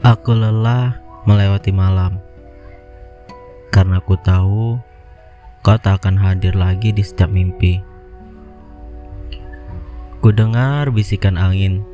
Aku 0.00 0.32
lelah 0.32 0.96
melewati 1.28 1.76
malam 1.76 2.24
karena 3.68 4.00
aku 4.00 4.16
tahu 4.16 4.80
kau 5.60 5.76
tak 5.76 6.00
akan 6.00 6.16
hadir 6.16 6.56
lagi 6.56 6.88
di 6.88 7.04
setiap 7.04 7.28
mimpi. 7.28 7.84
Ku 10.24 10.32
dengar 10.32 10.88
bisikan 10.88 11.36
angin 11.36 11.84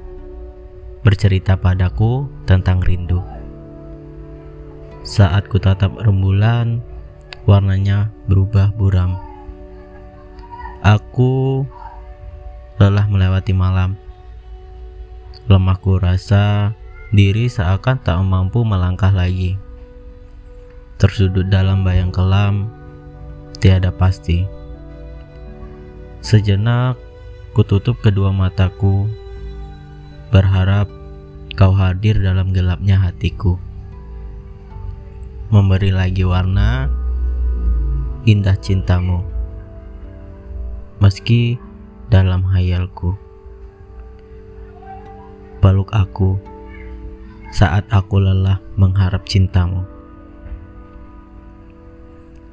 bercerita 1.03 1.59
padaku 1.59 2.31
tentang 2.47 2.79
rindu. 2.79 3.27
Saat 5.03 5.51
ku 5.51 5.59
tatap 5.59 5.99
rembulan, 5.99 6.79
warnanya 7.43 8.15
berubah 8.31 8.71
buram. 8.79 9.19
Aku 10.87 11.67
lelah 12.79 13.11
melewati 13.11 13.51
malam. 13.51 13.99
Lemahku 15.51 15.99
rasa 15.99 16.71
diri 17.15 17.47
seakan 17.47 18.03
tak 18.03 18.19
mampu 18.27 18.67
melangkah 18.67 19.15
lagi. 19.15 19.55
Tersudut 20.99 21.47
dalam 21.47 21.87
bayang 21.87 22.11
kelam, 22.11 22.67
tiada 23.63 23.95
pasti. 23.95 24.43
Sejenak, 26.19 26.99
kututup 27.55 28.01
kedua 28.03 28.35
mataku, 28.35 29.07
berharap 30.35 30.91
kau 31.55 31.71
hadir 31.71 32.19
dalam 32.19 32.51
gelapnya 32.51 32.99
hatiku. 32.99 33.55
Memberi 35.47 35.95
lagi 35.95 36.27
warna 36.27 36.91
indah 38.27 38.59
cintamu, 38.59 39.23
meski 40.99 41.55
dalam 42.11 42.43
hayalku. 42.51 43.15
Peluk 45.63 45.95
aku 45.95 46.56
saat 47.55 47.87
aku 47.91 48.19
lelah 48.19 48.59
mengharap 48.75 49.23
cintamu. 49.27 49.87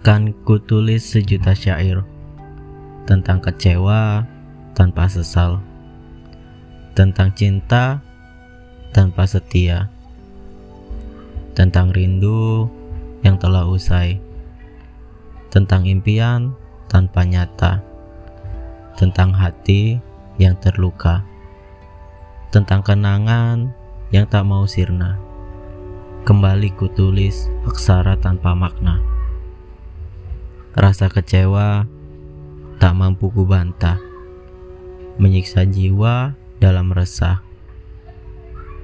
Kan 0.04 0.36
ku 0.44 0.60
tulis 0.60 1.02
sejuta 1.02 1.56
syair 1.56 2.04
tentang 3.08 3.40
kecewa 3.40 4.28
tanpa 4.76 5.08
sesal, 5.08 5.64
tentang 6.92 7.32
cinta 7.34 8.04
tanpa 8.94 9.26
setia, 9.26 9.90
tentang 11.58 11.90
rindu 11.90 12.70
yang 13.26 13.42
telah 13.42 13.66
usai, 13.66 14.22
tentang 15.50 15.90
impian 15.90 16.54
tanpa 16.86 17.26
nyata, 17.26 17.82
tentang 18.94 19.34
hati 19.34 19.98
yang 20.38 20.54
terluka, 20.62 21.26
tentang 22.54 22.86
kenangan 22.86 23.74
yang 24.14 24.30
tak 24.30 24.46
mau 24.46 24.70
sirna. 24.70 25.18
Kembali 26.22 26.70
kutulis 26.78 27.50
aksara 27.66 28.14
tanpa 28.22 28.54
makna. 28.54 29.02
Rasa 30.78 31.10
kecewa 31.10 31.90
tak 32.78 32.94
mampu 32.94 33.34
kubantah, 33.34 33.98
menyiksa 35.18 35.66
jiwa 35.66 36.38
dalam 36.62 36.94
resah. 36.94 37.42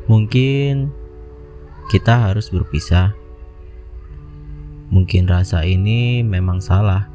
Mungkin 0.10 0.90
kita 1.94 2.26
harus 2.26 2.50
berpisah. 2.50 3.14
Mungkin 4.90 5.30
rasa 5.30 5.62
ini 5.62 6.26
memang 6.26 6.58
salah. 6.58 7.06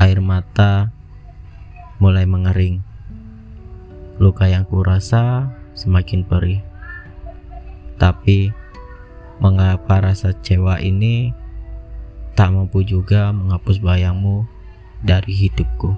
Air 0.00 0.24
mata 0.24 0.88
mulai 2.00 2.24
mengering. 2.24 2.80
Luka 4.16 4.48
yang 4.48 4.64
kurasa 4.64 5.52
semakin 5.72 6.24
perih. 6.24 6.60
Tapi, 8.00 8.50
mengapa 9.42 9.98
rasa 10.02 10.34
kecewa 10.36 10.78
ini 10.78 11.34
tak 12.32 12.54
mampu 12.54 12.80
juga 12.80 13.34
menghapus 13.34 13.82
bayangmu 13.82 14.48
dari 15.04 15.34
hidupku. 15.34 15.92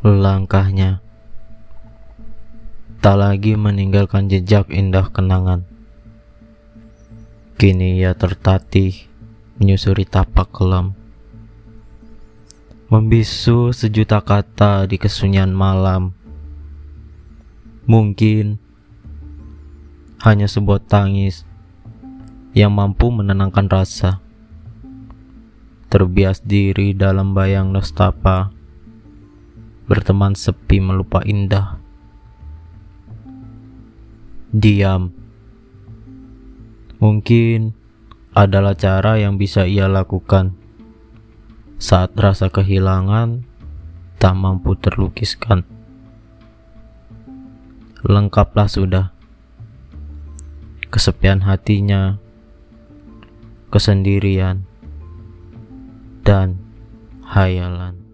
Langkahnya 0.00 1.04
tak 3.00 3.16
lagi 3.16 3.56
meninggalkan 3.56 4.28
jejak 4.28 4.68
indah 4.68 5.08
kenangan. 5.08 5.64
Kini 7.60 8.00
ia 8.00 8.16
tertatih 8.16 9.04
menyusuri 9.60 10.08
tapak 10.08 10.48
kelam 10.48 10.96
membisu 12.88 13.68
sejuta 13.76 14.24
kata 14.24 14.88
di 14.88 14.96
kesunyian 14.96 15.52
malam. 15.52 16.16
Mungkin 17.84 18.56
hanya 20.24 20.48
sebuah 20.48 20.88
tangis 20.88 21.44
yang 22.56 22.72
mampu 22.72 23.12
menenangkan 23.12 23.68
rasa. 23.68 24.24
Terbias 25.92 26.40
diri 26.40 26.96
dalam 26.96 27.36
bayang 27.36 27.76
nestapa, 27.76 28.56
berteman 29.84 30.32
sepi 30.32 30.80
melupa 30.80 31.20
indah. 31.28 31.76
Diam, 34.48 35.12
mungkin 37.00 37.72
adalah 38.36 38.76
cara 38.76 39.16
yang 39.16 39.40
bisa 39.40 39.64
ia 39.64 39.88
lakukan 39.88 40.54
saat 41.80 42.12
rasa 42.14 42.52
kehilangan 42.52 43.42
tak 44.20 44.36
mampu 44.36 44.76
terlukiskan. 44.76 45.64
Lengkaplah 48.04 48.68
sudah 48.68 49.16
kesepian 50.92 51.40
hatinya, 51.40 52.20
kesendirian, 53.72 54.68
dan 56.20 56.60
hayalan. 57.24 58.09